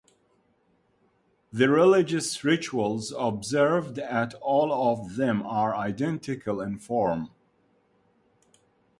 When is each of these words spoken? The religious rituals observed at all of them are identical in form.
The 1.53 1.69
religious 1.69 2.43
rituals 2.43 3.13
observed 3.15 3.99
at 3.99 4.33
all 4.41 4.93
of 4.97 5.15
them 5.15 5.43
are 5.43 5.75
identical 5.75 6.59
in 6.59 6.79
form. 6.79 7.29